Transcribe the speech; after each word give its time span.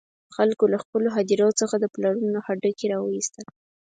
خلکو 0.35 0.63
له 0.73 0.77
خپلو 0.83 1.07
هدیرو 1.17 1.49
څخه 1.59 1.75
د 1.79 1.85
پلرونو 1.93 2.39
هډوکي 2.47 2.85
را 2.91 2.97
وویستل. 3.01 3.45